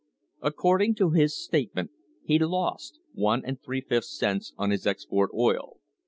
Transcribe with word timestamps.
According 0.41 0.95
to 0.95 1.11
his 1.11 1.37
statement 1.37 1.91
he 2.23 2.39
lost 2.39 2.97
one 3.13 3.43
and 3.45 3.61
three 3.61 3.81
fifth 3.81 4.05
cents 4.05 4.51
on 4.57 4.71
his 4.71 4.87
export 4.87 5.29
oil. 5.35 5.77